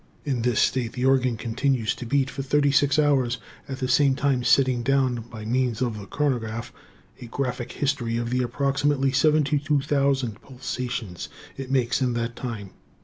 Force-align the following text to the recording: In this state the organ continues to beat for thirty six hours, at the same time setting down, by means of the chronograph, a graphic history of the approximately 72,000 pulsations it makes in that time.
In 0.25 0.41
this 0.41 0.59
state 0.59 0.93
the 0.93 1.05
organ 1.05 1.37
continues 1.37 1.93
to 1.93 2.07
beat 2.07 2.27
for 2.31 2.41
thirty 2.41 2.71
six 2.71 2.97
hours, 2.97 3.37
at 3.69 3.77
the 3.77 3.87
same 3.87 4.15
time 4.15 4.43
setting 4.43 4.81
down, 4.81 5.25
by 5.29 5.45
means 5.45 5.79
of 5.79 5.99
the 5.99 6.07
chronograph, 6.07 6.73
a 7.21 7.27
graphic 7.27 7.73
history 7.73 8.17
of 8.17 8.31
the 8.31 8.41
approximately 8.41 9.11
72,000 9.11 10.41
pulsations 10.41 11.29
it 11.55 11.69
makes 11.69 12.01
in 12.01 12.13
that 12.13 12.35
time. 12.35 12.71